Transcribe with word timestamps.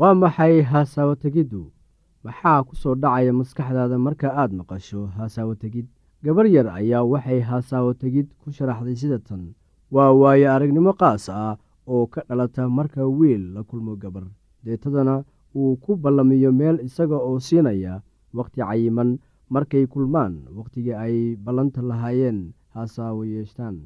waa 0.00 0.14
maxay 0.22 0.54
hasaawo 0.72 1.14
tegiddu 1.22 1.62
maxaa 2.24 2.60
ku 2.68 2.74
soo 2.82 2.94
dhacaya 3.02 3.32
maskaxdaada 3.40 3.96
marka 4.06 4.28
aad 4.40 4.52
maqasho 4.58 5.00
hasaawo 5.16 5.54
tegid 5.62 5.86
gabar 6.24 6.46
yar 6.56 6.68
ayaa 6.78 7.04
waxay 7.12 7.40
hasaawo 7.50 7.90
tegid 8.02 8.26
ku 8.40 8.48
sharaxday 8.56 8.96
sida 9.00 9.18
tan. 9.28 9.42
Waa 9.94 10.12
waayo 10.20 10.46
aragnimo 10.54 10.92
qaas 11.00 11.24
ah 11.28 11.54
oo 11.92 12.04
ka 12.12 12.20
dhalata 12.28 12.62
marka 12.78 13.02
wiil 13.18 13.42
la 13.54 13.60
kulmo 13.68 13.92
gabar. 14.02 14.24
Deetadana 14.64 15.14
uu 15.58 15.76
ku 15.82 15.96
ballamiyo 16.02 16.50
meel 16.60 16.76
isaga 16.86 17.16
oo 17.28 17.38
siinaya 17.46 17.94
wakhti 18.38 18.60
cayiman 18.62 19.10
markay 19.54 19.84
kulmaan 19.92 20.34
wakhtigii 20.56 20.94
ay 21.04 21.16
ballanta 21.44 21.82
lahaayeen 21.90 22.38
hasaawo 22.74 23.24
yeeshtaan 23.32 23.76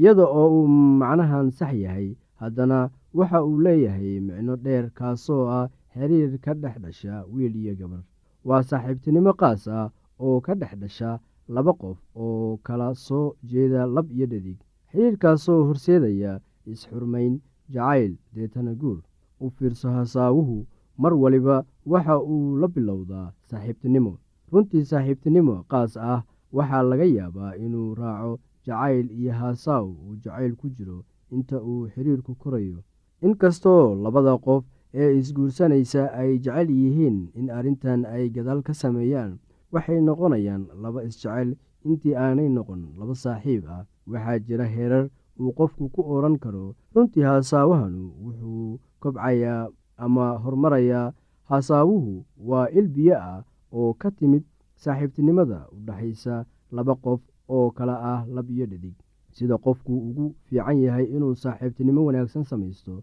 iyada 0.00 0.24
oo 0.40 0.48
uu 0.64 0.68
macnahan 1.00 1.50
sax 1.58 1.72
yahay 1.84 2.08
haddana 2.40 2.78
waxa 3.18 3.38
uu 3.48 3.58
leeyahay 3.64 4.20
micno 4.26 4.54
dheer 4.64 4.84
kaasoo 4.98 5.44
ah 5.58 5.66
xiriir 5.94 6.32
ka 6.44 6.52
dhex 6.62 6.76
dhasha 6.84 7.14
wiil 7.32 7.54
iyo 7.62 7.74
gabar. 7.80 8.02
Waa 8.48 8.62
saaxiibtinimo 8.68 9.32
qaas 9.40 9.62
ah 9.68 9.86
oo 10.24 10.40
ka 10.46 10.52
dhex 10.60 10.72
dhasha 10.82 11.10
laba 11.54 11.72
qof 11.80 11.98
oo 12.24 12.56
kala 12.66 12.88
soo 13.06 13.26
jeeda 13.50 13.80
lab 13.94 14.06
iyo 14.16 14.26
dhadig. 14.32 14.58
Xiriirkaasoo 14.90 15.60
horseedaya 15.68 16.32
is-xurmayn 16.70 17.34
jacayl 17.74 18.12
deetana 18.34 18.72
guur 18.80 18.98
u 19.40 19.50
fiirso 19.56 19.88
hasaawuhu 19.96 20.56
mar 21.02 21.12
waliba 21.22 21.56
waxa 21.92 22.14
uu 22.32 22.56
la 22.60 22.66
bilowdaa 22.74 23.32
saaxiibtinimo. 23.50 24.12
Runtii 24.52 24.84
saaxiibtinimo 24.90 25.56
qaas 25.70 25.92
ah 25.96 26.20
waxaa 26.56 26.82
laga 26.90 27.04
yaabaa 27.16 27.56
inuu 27.64 27.94
raaco 28.00 28.32
jacayl 28.66 29.06
iyo 29.18 29.32
haasaaw 29.40 29.86
uu 30.04 30.14
jacayl 30.24 30.54
ku 30.60 30.66
jiro 30.76 30.98
inta 31.34 31.56
uu 31.70 31.88
xiriirku 31.92 32.32
korayo 32.42 32.78
inkastoo 33.26 33.94
labada 34.04 34.34
qof 34.46 34.64
ee 34.94 35.10
isguursanaysa 35.20 36.02
ay 36.20 36.38
jecel 36.44 36.68
yihiin 36.70 37.18
in 37.38 37.46
arrintan 37.50 38.04
ay 38.04 38.28
gadaal 38.34 38.60
ka 38.66 38.74
sameeyaan 38.74 39.38
waxay 39.72 40.00
noqonayaan 40.00 40.66
laba 40.82 41.00
isjecel. 41.08 41.56
Intii 41.84 42.14
aanay 42.14 42.48
noqon 42.56 42.82
laba 42.98 43.14
saaxiib 43.14 43.64
ah 43.66 43.82
waxaa 44.10 44.38
jira 44.46 44.66
heerar 44.74 45.06
uu 45.40 45.50
qofku 45.58 45.88
ku 45.94 46.00
odhan 46.14 46.36
karo. 46.42 46.74
Runtii 46.94 47.22
haasaawahanu 47.28 48.02
wuxuu 48.24 48.78
kobcayaa 49.02 49.68
ama 50.04 50.26
horumarayaa 50.42 51.12
haasaawuhu 51.50 52.12
waa 52.48 52.66
il 52.78 52.86
biyo 52.94 53.16
ah 53.18 53.42
oo 53.72 53.90
ka 54.00 54.10
timid 54.10 54.44
saaxiibtinimada 54.82 55.58
u 55.74 55.76
dhexaysa 55.86 56.44
laba 56.76 56.94
qof 57.04 57.20
oo 57.48 57.70
kala 57.76 57.94
ah 58.12 58.20
lab 58.34 58.46
iyo 58.50 58.66
dhadig. 58.66 58.94
Sida 59.32 59.56
qofku 59.58 59.92
ugu 60.08 60.34
fiican 60.46 60.78
yahay 60.84 61.04
inuu 61.16 61.34
saaxiibtinimo 61.34 62.04
wanaagsan 62.06 62.44
samaysto 62.44 63.02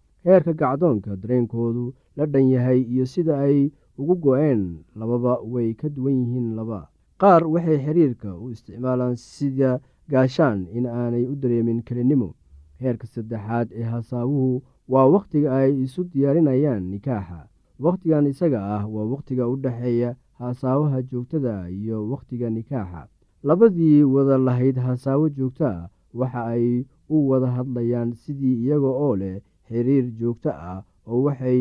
heerka 0.25 0.53
gacdoonka 0.53 1.15
dareenkoodu 1.21 1.93
la 2.17 2.25
dhan 2.25 2.49
yahay 2.49 2.81
iyo 2.81 3.05
sida 3.05 3.39
ay 3.39 3.71
ugu 3.97 4.15
go-een 4.23 4.63
lababa 4.95 5.33
way 5.53 5.73
ka 5.73 5.89
duwan 5.89 6.13
yihiin 6.21 6.55
laba. 6.55 6.89
Qaar 7.21 7.43
waxay 7.53 7.77
xiriirka 7.85 8.35
u 8.37 8.49
isticmaalaan 8.51 9.15
sida 9.15 9.79
gaashaan 10.09 10.67
in 10.73 10.85
aanay 10.85 11.25
u 11.31 11.35
dareemin 11.35 11.81
kelinimo 11.83 12.33
heerka 12.81 13.07
saddexaad 13.07 13.67
ee 13.71 13.83
hasaawuhu 13.93 14.61
waa 14.89 15.05
wakhtiga 15.15 15.49
ay 15.57 15.71
isu 15.85 16.03
diyaarinayaan 16.13 16.83
nikaaxa. 16.91 17.47
Wakhtigan 17.79 18.25
isaga 18.27 18.59
ah 18.77 18.83
waa 18.93 19.05
wakhtiga 19.13 19.47
u 19.47 19.55
dhexeeya 19.63 20.15
hasaawaha 20.39 21.01
joogtada 21.01 21.69
iyo 21.69 22.09
wakhtiga 22.09 22.49
nikaaxa. 22.49 23.07
Labadii 23.43 24.03
wada 24.03 24.37
lahayd 24.37 24.77
hasaawo 24.77 25.29
joogto 25.29 25.65
ah 25.65 25.89
waxa 26.13 26.41
ay 26.45 26.85
u 27.09 27.29
wada 27.29 27.47
hadlayaan 27.57 28.13
sidii 28.13 28.61
iyaga 28.65 28.87
oo 28.87 29.15
leh 29.15 29.41
xiriir 29.71 30.05
joogto 30.19 30.49
ah 30.71 30.79
oo 31.07 31.21
waxay 31.25 31.59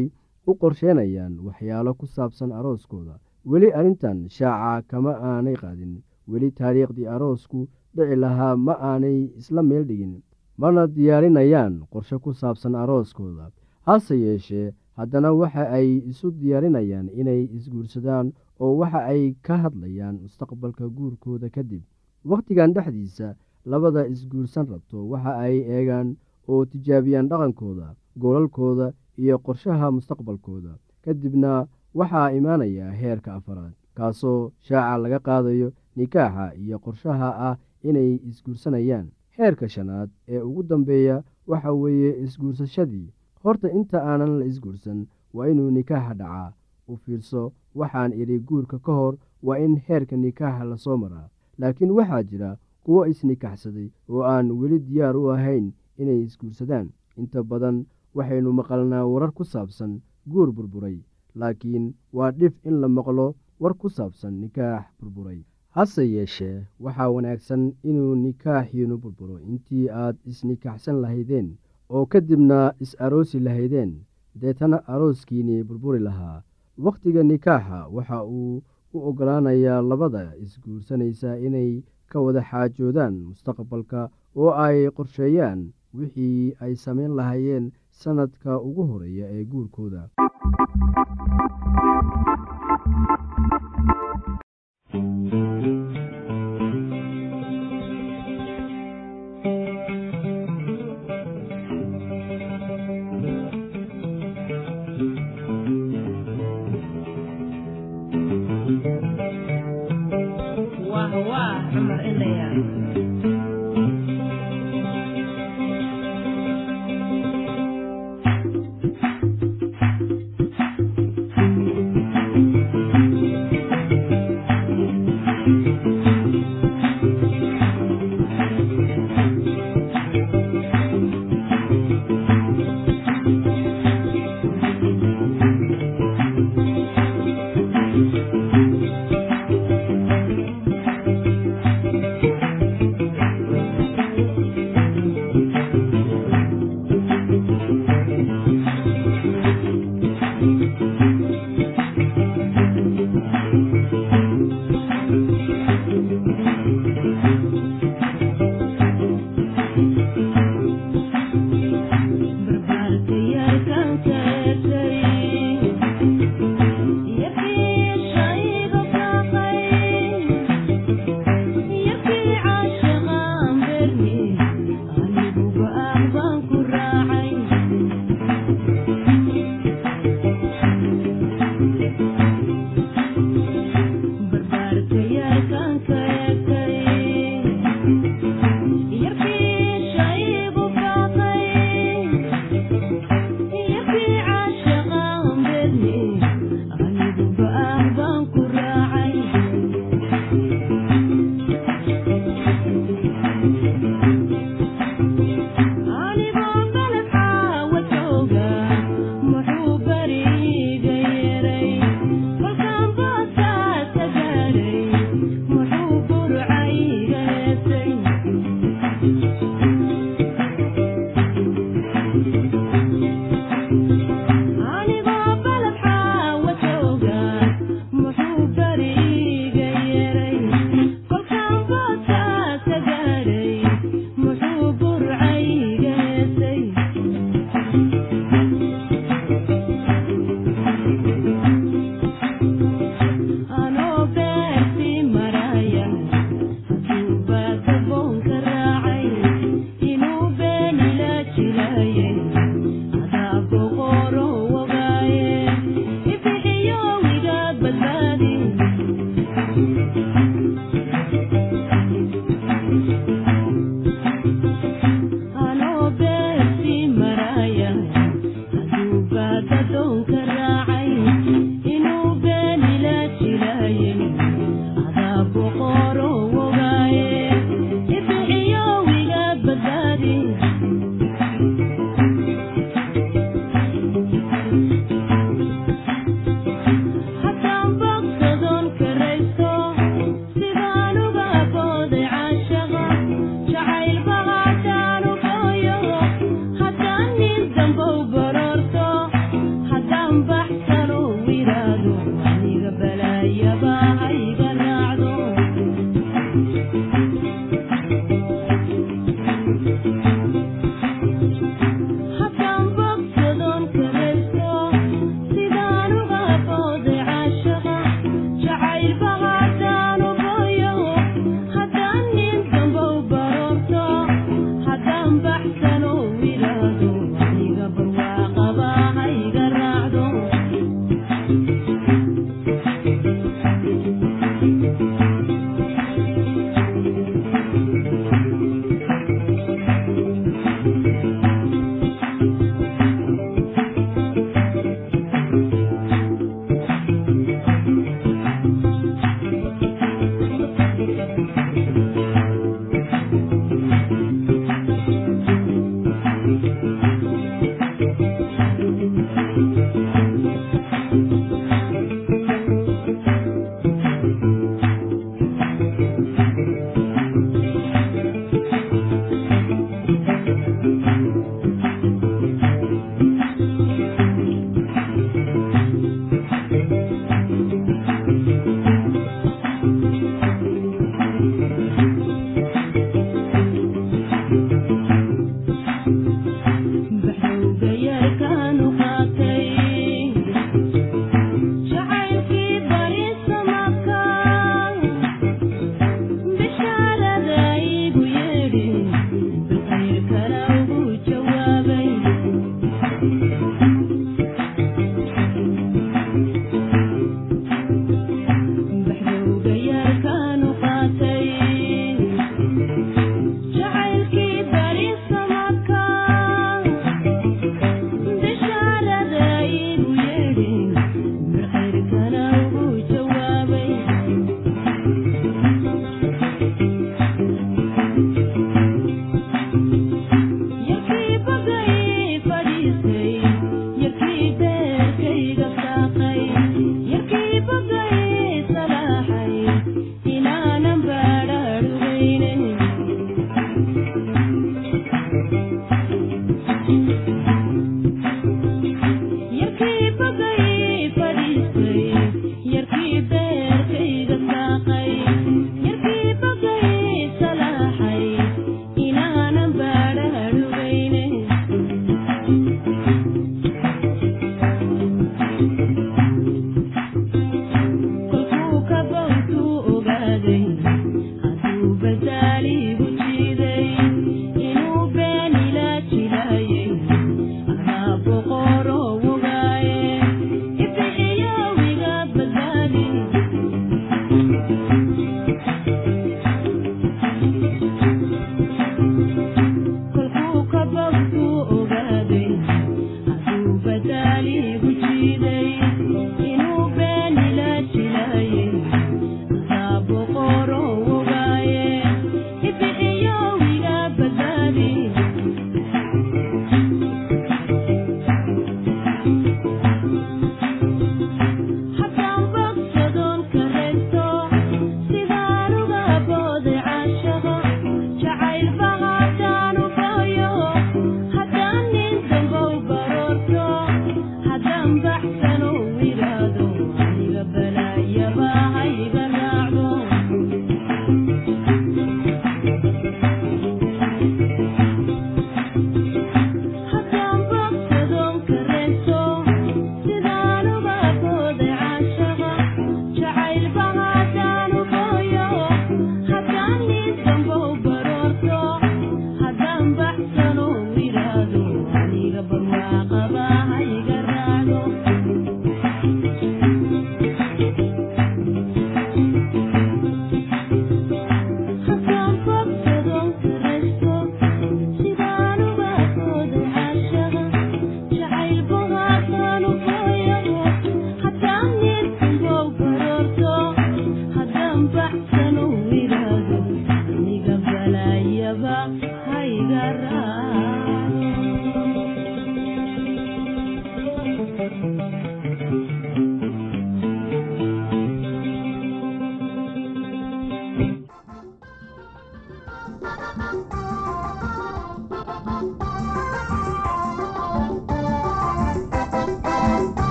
u 0.48 0.52
qorsheenayaan 0.60 1.34
waxyaalo 1.46 1.94
ku 1.94 2.06
saabsan 2.06 2.50
arooskooda. 2.58 3.14
Weli 3.50 3.68
arrintan 3.78 4.18
shaaca 4.36 4.82
kama 4.90 5.12
aanay 5.30 5.54
qaadin. 5.62 5.92
Weli 6.30 6.48
taariikhdii 6.58 7.06
aroosku 7.14 7.68
dhici 7.96 8.16
lahaa 8.22 8.54
ma 8.66 8.74
aanay 8.90 9.18
isla 9.40 9.62
meel 9.62 9.84
dhigin. 9.90 10.14
Mana 10.60 10.82
diyaarinayaan 10.94 11.74
qorshe 11.92 12.16
ku 12.24 12.30
saabsan 12.40 12.74
arooskooda. 12.82 13.46
Hase 13.86 14.14
yeeshee 14.24 14.72
haddana 14.98 15.30
waxa 15.40 15.64
ay 15.78 15.88
isu 16.10 16.26
diyaarinayaan 16.40 17.08
inay 17.20 17.42
isguursadaan 17.56 18.26
oo 18.62 18.72
waxa 18.80 19.00
ay 19.12 19.22
ka 19.46 19.54
hadlayaan 19.62 20.16
mustaqbalka 20.24 20.84
guurkooda 20.96 21.48
kadib 21.56 21.82
wakhtigan 22.30 22.72
dhexdiisa 22.76 23.28
labada 23.70 24.02
isguursan 24.12 24.66
rabto 24.72 24.98
waxa 25.12 25.32
ay 25.46 25.56
eegaan 25.76 26.08
oo 26.52 26.64
tijaabiyaan 26.70 27.28
dhaqankooda 27.30 27.86
goolalkooda 28.20 28.86
iyo 29.22 29.36
qorshaha 29.46 29.90
mustaqbalkooda. 29.96 30.72
Kadibna 31.04 31.66
waxaa 31.98 32.30
imaanaya 32.38 32.90
heerka 33.00 33.34
afaraad 33.38 33.72
kaasoo 33.96 34.52
shaaca 34.66 34.98
laga 35.02 35.18
qaadayo 35.26 35.68
nikaaxa 35.96 36.54
iyo 36.62 36.76
qorshaha 36.84 37.28
ah 37.48 37.56
inay 37.88 38.10
isguursanayaan. 38.28 39.06
Heerka 39.38 39.68
shanaad 39.74 40.10
ee 40.28 40.40
ugu 40.48 40.62
dambeeya 40.62 41.16
waxa 41.50 41.72
weeye 41.72 42.10
isguursashadii. 42.24 43.08
Horta 43.44 43.68
inta 43.78 43.98
aanan 44.10 44.38
la 44.38 44.44
isguursan 44.44 45.06
waa 45.34 45.48
inuu 45.52 45.70
nikaaxa 45.70 46.14
dhacaa 46.20 46.52
u 46.88 46.96
fiirso 46.96 47.52
waxaan 47.74 48.12
idhi 48.12 48.38
guurka 48.48 48.78
ka 48.78 48.92
hor 48.92 49.14
waa 49.42 49.58
in 49.58 49.76
heerka 49.88 50.16
nikaaxa 50.16 50.64
la 50.70 50.76
soo 50.76 50.96
maraa. 51.02 51.28
Laakiin 51.58 51.90
waxaa 51.98 52.22
jira 52.22 52.50
kuwo 52.84 53.06
isnikaxsaday 53.06 53.88
oo 54.08 54.22
aan 54.32 54.50
weli 54.60 54.78
diyaar 54.86 55.16
u 55.16 55.30
ahayn 55.34 55.72
inay 56.02 56.20
isguursadaan. 56.26 56.86
Inta 57.20 57.42
badan 57.50 57.76
waxaynu 58.16 58.50
maqalnaa 58.60 59.04
warar 59.12 59.32
ku 59.38 59.44
saabsan 59.44 59.92
guur 60.32 60.48
burburay 60.56 60.98
laakiin 61.40 61.94
waa 62.16 62.30
dhif 62.40 62.54
in 62.68 62.80
la 62.82 62.88
maqlo 62.88 63.26
war 63.60 63.74
ku 63.80 63.88
saabsan 63.96 64.34
nikaax 64.42 64.84
burburay. 65.00 65.40
Hase 65.76 66.02
yeeshee 66.14 66.66
waxaa 66.84 67.08
wanaagsan 67.14 67.62
inuu 67.88 68.14
nikaaxiinu 68.24 68.98
burburo. 69.02 69.36
Intii 69.50 69.86
aad 70.02 70.16
isnikaxsan 70.30 70.96
lahaydeen 71.02 71.48
oo 71.94 72.04
kadibna 72.12 72.58
is-aroosi 72.84 73.38
lahaydeen 73.46 73.92
deetana 74.40 74.78
arooskiinii 74.92 75.62
burburi 75.68 76.00
lahaa. 76.08 76.42
Wakhtiga 76.84 77.22
nikaaxa 77.22 77.86
waxa 77.96 78.18
uu 78.24 78.62
u 78.94 78.98
oggolaanaya 79.08 79.74
labada 79.90 80.22
isguursanaysa 80.42 81.38
inay 81.46 81.82
ka 82.10 82.18
wada 82.24 82.42
xaajoodaan 82.50 83.14
mustaqbalka 83.28 84.00
oo 84.36 84.50
ay 84.64 84.78
qorsheeyaan 84.96 85.60
wixii 85.98 86.54
ay 86.64 86.74
samayn 86.84 87.12
lahaayeen 87.18 87.72
sannadka 88.02 88.60
ugu 88.68 88.82
horreeya 88.90 89.26
ee 89.36 89.44
guurkooda 89.52 90.02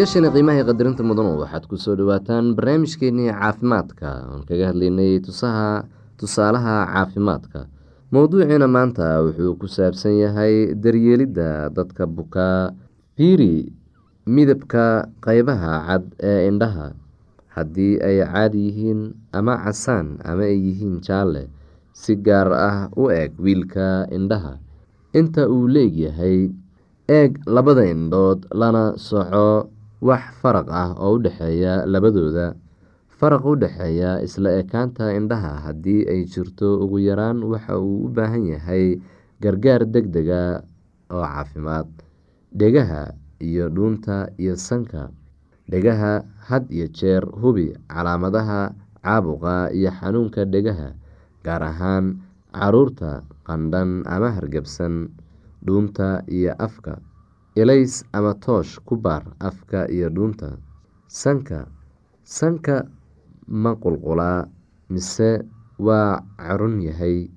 dhegeystayaashani 0.00 0.32
qiimaha 0.34 0.64
qadarinta 0.68 1.02
mudanu 1.04 1.36
waxaad 1.44 1.64
ku 1.68 1.76
soo 1.76 1.92
dhawaataan 1.96 2.54
barnaamijkeenii 2.56 3.28
caafimaadka. 3.36 4.08
Oon 4.32 4.42
kaga 4.48 4.66
hadlaynay 4.72 5.20
tusaha 5.20 5.84
tusaalaha 6.16 6.74
caafimaadka. 6.88 7.60
Mowduuciina 8.12 8.64
maanta 8.68 9.20
wuxuu 9.24 9.60
ku 9.60 9.66
saabsan 9.68 10.16
yahay 10.24 10.72
daryeelidda 10.74 11.68
dadka 11.76 12.06
bukaa 12.08 12.72
fiiri 13.16 13.68
midabka 14.24 15.04
qeybaha 15.20 15.72
cad 15.88 16.04
ee 16.16 16.48
indhaha. 16.48 16.96
Haddii 17.54 18.00
ay 18.00 18.24
caadi 18.24 18.60
yihiin 18.72 19.00
ama 19.36 19.60
casaan 19.64 20.16
ama 20.24 20.48
ay 20.48 20.56
yihiin 20.64 21.00
jaalle 21.04 21.44
si 21.92 22.16
gaar 22.16 22.48
ah 22.56 22.88
u 22.96 23.10
eeg 23.12 23.36
wiilka 23.36 24.08
indhaha. 24.08 24.56
Inta 25.12 25.44
uu 25.44 25.68
leegyahay 25.68 26.48
eeg 27.04 27.36
labada 27.44 27.84
indhood 27.84 28.48
lana 28.54 28.96
soco 28.96 29.68
wax 30.00 30.22
faraq 30.40 30.66
ah 30.72 30.90
oo 30.96 31.16
u 31.16 31.22
dhexeeya 31.24 31.84
labadooda. 31.92 32.56
Faraq 33.18 33.44
u 33.44 33.52
dhexeeya 33.62 34.10
isla 34.26 34.50
ekaanta 34.60 35.12
indhaha 35.18 35.52
haddii 35.68 36.08
ay 36.08 36.24
jirto 36.24 36.80
ugu 36.84 36.98
yaraan 37.08 37.44
waxa 37.44 37.76
uu 37.78 38.06
u 38.06 38.08
baahan 38.08 38.44
yahay 38.48 38.96
gargaar 39.42 39.84
deg 39.84 40.08
dega 40.14 40.64
oo 41.12 41.20
caafimaad. 41.24 41.88
Dhegaha 42.52 43.12
iyo 43.40 43.68
dhuunta 43.68 44.32
iyo 44.40 44.56
sanka. 44.56 45.12
Dhegaha 45.70 46.24
had 46.48 46.64
iyo 46.72 46.86
jeer 46.90 47.22
hubi 47.40 47.76
calaamadaha 47.88 48.72
caabuqa 49.04 49.70
iyo 49.76 49.90
xanuunka 49.92 50.44
dhegaha 50.48 50.88
gaar 51.44 51.62
ahaan 51.62 52.20
carruurta 52.52 53.22
qandhan 53.46 54.02
ama 54.08 54.32
hargabsan 54.34 55.12
dhuunta 55.62 56.24
iyo 56.26 56.52
afka 56.58 56.98
ilays 57.56 58.04
ama 58.12 58.34
toosh 58.38 58.78
ku 58.86 58.96
baar 58.96 59.24
afka 59.40 59.88
iyo 59.90 60.08
dhuunta. 60.10 60.58
Sanka 61.08 61.66
sanka 62.24 62.86
ma 63.48 63.74
qulqulaa 63.74 64.46
mise 64.90 65.42
waa 65.78 66.22
carun 66.38 66.80
yahay. 66.82 67.30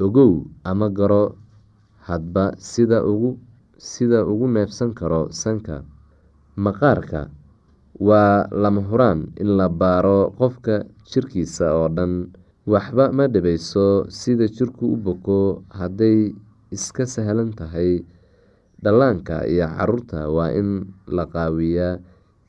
Ogow 0.00 0.46
ama 0.64 0.88
garo 0.90 1.36
hadba 2.06 2.54
sida 2.58 3.02
ugu 3.04 3.38
sida 3.78 4.22
ugu 4.26 4.46
neefsan 4.48 4.94
karo 4.94 5.30
sanka. 5.30 5.82
Maqaarka 6.56 7.30
waa 7.98 8.46
lama 8.50 8.80
huraan 8.82 9.32
in 9.40 9.56
la 9.58 9.68
baaro 9.68 10.30
qofka 10.38 10.84
jirkiisa 11.10 11.74
oo 11.74 11.88
dhan. 11.88 12.30
Waxba 12.66 13.10
ma 13.12 13.26
dhibayso 13.26 14.06
sida 14.10 14.46
jirku 14.46 14.94
u 14.94 14.96
boko 14.96 15.62
hadday 15.74 16.30
iska 16.70 17.02
sahlan 17.06 17.50
tahay 17.58 18.04
dhallaanka 18.82 19.46
iyo 19.46 19.66
carruurta 19.76 20.26
waa 20.36 20.50
in 20.60 20.68
la 21.16 21.24
qaawiyaa 21.34 22.00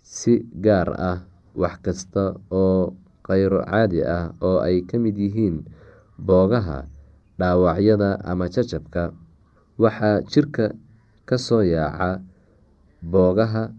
si 0.02 0.34
gaar 0.66 0.90
ah 0.98 1.20
wax 1.62 1.76
kasta 1.86 2.24
oo 2.52 2.94
kheyro 3.28 3.62
caadi 3.70 4.00
ah 4.04 4.34
oo 4.42 4.58
ay 4.68 4.82
ka 4.90 4.98
mid 5.00 5.16
yihiin 5.18 5.64
boogaha 6.18 6.90
dhaawacyada 7.40 8.10
ama 8.30 8.46
jajabka. 8.50 9.14
Waxaa 9.82 10.22
jirka 10.30 10.66
ka 11.26 11.36
soo 11.38 11.64
yaaca 11.66 12.22
boogaha 13.02 13.74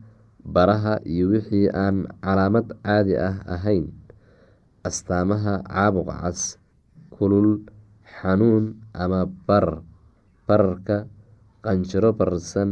baraha 0.44 0.98
iyo 1.06 1.30
wixii 1.32 1.70
aan 1.70 2.06
calaamad 2.24 2.66
caadi 2.82 3.14
ah 3.18 3.36
ahayn. 3.46 3.90
Astaamaha 4.84 5.62
caabuq 5.64 6.08
cas 6.10 6.58
kulul 7.14 7.62
xanuun 8.20 8.76
ama 8.92 9.24
barar 9.46 9.80
bararka 10.48 11.06
qanjiro 11.64 12.10
bararsan 12.18 12.70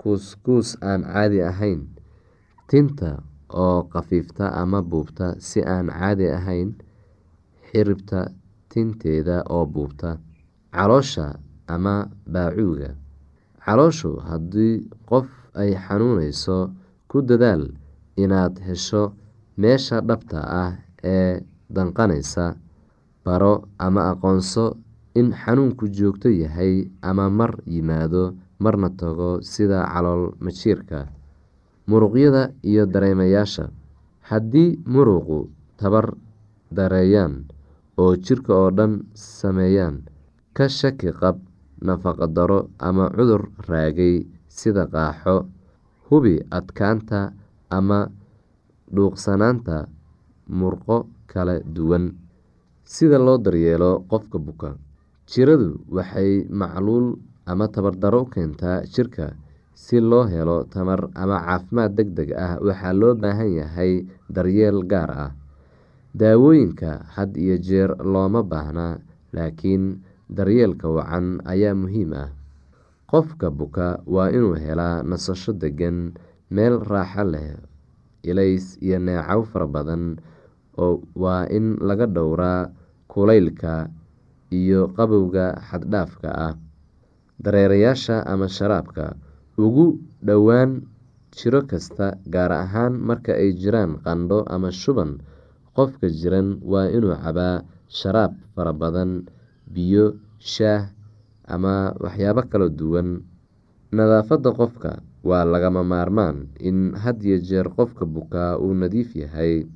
kuuskuus 0.00 0.68
aan 0.90 1.02
caadi 1.12 1.40
ahayn 1.50 1.80
tinta 2.70 3.10
oo 3.64 3.78
khafiifta 3.92 4.44
ama 4.62 4.80
buubta 4.90 5.26
si 5.48 5.60
aan 5.74 5.86
caadi 5.98 6.26
ahayn 6.38 6.68
xiribta 7.68 8.20
tinteeda 8.70 9.36
oo 9.54 9.64
buubta 9.74 10.10
caloosha 10.74 11.26
ama 11.74 11.94
baacuuga. 12.32 12.90
Calooshu 13.64 14.10
haddii 14.28 14.74
qof 15.10 15.28
ay 15.60 15.70
xanuuneyso 15.84 16.56
ku 17.10 17.18
dadaal 17.28 17.62
inaad 18.22 18.54
hesho 18.66 19.02
meesha 19.60 19.96
dhabta 20.08 20.38
ah 20.62 20.72
ee 21.14 21.42
danqaneysa 21.74 22.44
baro 23.24 23.54
ama 23.78 24.02
aqoonso 24.12 24.64
in 25.14 25.32
xanuunku 25.32 25.88
joogto 25.90 26.28
yahay 26.30 26.86
ama 27.02 27.30
mar 27.30 27.52
yimaado 27.66 28.34
marna 28.58 28.90
tago 28.90 29.40
sida 29.42 29.82
calool 29.92 30.34
majiirka 30.40 31.08
muruqyada 31.88 32.52
iyo 32.62 32.86
dareemayaasha. 32.86 33.70
Haddii 34.30 34.78
muruqu 34.86 35.48
tabar 35.76 36.14
dareeyaan 36.70 37.44
oo 37.98 38.14
jirka 38.16 38.54
oo 38.54 38.70
dhan 38.70 39.02
sameeyaan 39.14 40.06
ka 40.54 40.68
shaki 40.68 41.10
qab 41.20 41.36
nafaqa 41.82 42.26
daro 42.30 42.70
ama 42.78 43.10
cudur 43.10 43.50
raagay 43.68 44.26
sida 44.46 44.86
qaaxo 44.86 45.48
hubi 46.06 46.38
adkaanta 46.50 47.32
ama 47.70 48.06
dhuuqsanaanta 48.94 49.88
murqo 50.48 51.06
kala 51.26 51.58
duwan. 51.74 52.14
Sida 52.84 53.18
loo 53.18 53.38
daryeelo 53.38 54.02
qofka 54.10 54.38
buka 54.38 54.70
jiradu 55.30 55.78
waxay 55.96 56.32
macluul 56.60 57.06
ama 57.50 57.66
tabardaro 57.74 58.20
u 58.26 58.30
keentaa 58.32 58.82
jirka 58.94 59.26
si 59.74 59.96
loo 60.00 60.24
helo 60.32 60.64
tamar 60.72 61.00
ama 61.14 61.36
caafimaad 61.46 61.92
deg 61.98 62.08
deg 62.18 62.30
ah. 62.44 62.58
Waxaa 62.66 62.92
loo 63.00 63.14
baahan 63.22 63.50
yahay 63.60 63.92
daryeel 64.34 64.78
gaar 64.90 65.10
ah 65.24 65.30
daawooyinka 66.18 66.90
had 67.14 67.30
iyo 67.38 67.56
jeer 67.66 67.90
looma 68.12 68.42
baahna 68.42 68.98
laakiin 69.32 70.02
daryeelka 70.28 70.86
wacan 70.90 71.38
ayaa 71.46 71.74
muhiim 71.74 72.12
ah. 72.12 72.28
Qofka 73.10 73.50
buka 73.50 74.02
waa 74.06 74.30
inuu 74.30 74.54
helaa 74.58 75.02
nasasho 75.02 75.52
degan 75.54 76.14
meel 76.50 76.78
raaxo 76.82 77.24
leh 77.32 77.54
ilays 78.26 78.78
iyo 78.82 78.98
neecow 78.98 79.42
fara 79.46 79.66
badan 79.66 80.18
waa 81.22 81.46
in 81.50 81.78
laga 81.82 82.06
dhowraa 82.06 82.70
kulaylka 83.10 83.90
iyo 84.50 84.90
qabowga 84.96 85.58
xaddhaafka 85.70 86.28
ah 86.30 86.54
dareerayaasha 87.40 88.26
ama 88.26 88.46
sharaabka. 88.48 89.16
Ugu 89.60 90.00
dhowaan 90.24 90.84
jiro 91.32 91.62
kasta 91.68 92.16
gaar 92.28 92.52
ahaan 92.52 92.96
marka 93.00 93.32
ay 93.36 93.52
jiraan 93.56 94.00
qandho 94.04 94.44
ama 94.48 94.68
shuban 94.72 95.20
qofka 95.76 96.08
jiran 96.10 96.58
waa 96.64 96.88
inuu 96.90 97.14
cabaa 97.16 97.62
sharaab 97.88 98.32
fara 98.56 98.72
badan 98.72 99.24
biyo 99.68 100.16
shaah 100.40 100.90
ama 101.48 101.92
waxyaabo 102.00 102.42
kala 102.50 102.68
duwan. 102.68 103.22
Nadaafadda 103.92 104.50
qofka 104.54 104.90
waa 105.26 105.44
lagama 105.44 105.82
maarmaan 105.84 106.48
in 106.60 106.94
had 106.96 107.20
iyo 107.24 107.38
jeer 107.42 107.68
qofka 107.68 108.06
bukaa 108.06 108.56
uu 108.58 108.72
nadiif 108.74 109.12
yahay. 109.16 109.66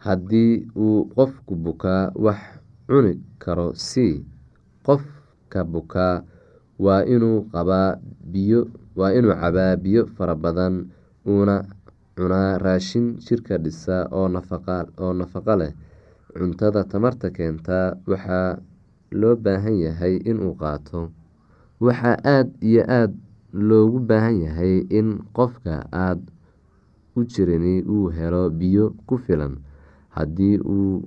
Haddii 0.00 0.68
uu 0.76 1.08
qofku 1.16 1.54
bukaa 1.56 2.12
wax 2.18 2.40
cuni 2.88 3.12
karo 3.42 3.74
si 3.74 4.24
qofka 4.86 5.64
bukaa. 5.64 6.22
Waa 6.78 7.04
inuu 7.06 7.46
cabaa 7.52 7.96
biyo 9.82 10.06
fara 10.16 10.34
badan 10.34 10.90
uuna 11.26 11.64
cunaa 12.16 12.58
raashin 12.58 13.14
jirka 13.22 13.58
dhisa 13.58 14.08
oo 14.10 14.28
nafaqo 14.28 15.54
leh. 15.60 15.72
Cuntada 16.34 16.82
tamarta 16.84 17.30
keenta 17.30 17.94
waxaa 18.10 18.58
loo 19.14 19.36
baahan 19.36 19.76
yahay 19.86 20.16
inuu 20.30 20.54
qaato. 20.58 21.10
Waxaa 21.80 22.18
aada 22.26 22.50
iyo 22.60 22.82
aada 22.88 23.14
loogu 23.54 23.98
baahan 24.02 24.42
yahay 24.42 24.82
in 24.90 25.22
qofka 25.36 25.86
aada 25.92 26.26
u 27.16 27.22
jirini 27.24 27.82
uu 27.86 28.08
helo 28.10 28.50
biyo 28.50 28.90
ku 29.06 29.14
filan. 29.18 29.56
Haddii 30.10 30.58
uu 30.58 31.06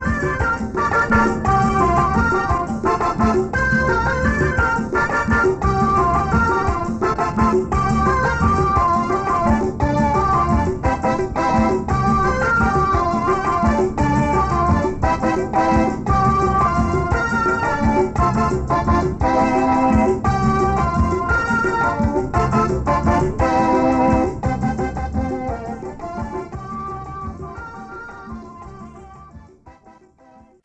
Thank 0.00 0.22
you. 2.52 2.57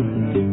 inaya 0.00 0.51